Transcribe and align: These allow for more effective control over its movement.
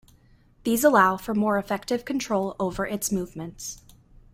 These 0.63 0.83
allow 0.83 1.15
for 1.15 1.35
more 1.35 1.59
effective 1.59 2.05
control 2.05 2.55
over 2.59 2.87
its 2.87 3.11
movement. 3.11 3.77